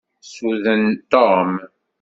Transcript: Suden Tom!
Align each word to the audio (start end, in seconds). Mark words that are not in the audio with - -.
Suden 0.31 0.83
Tom! 1.11 1.47